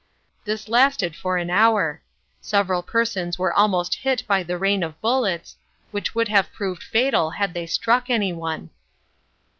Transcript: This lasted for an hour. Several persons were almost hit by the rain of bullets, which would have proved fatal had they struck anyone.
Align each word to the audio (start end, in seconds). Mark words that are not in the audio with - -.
This 0.45 0.67
lasted 0.67 1.15
for 1.15 1.37
an 1.37 1.51
hour. 1.51 2.01
Several 2.41 2.81
persons 2.81 3.37
were 3.37 3.53
almost 3.53 3.93
hit 3.97 4.23
by 4.25 4.41
the 4.41 4.57
rain 4.57 4.81
of 4.81 4.99
bullets, 4.99 5.57
which 5.91 6.15
would 6.15 6.27
have 6.27 6.51
proved 6.51 6.81
fatal 6.81 7.29
had 7.37 7.53
they 7.53 7.67
struck 7.67 8.09
anyone. 8.09 8.71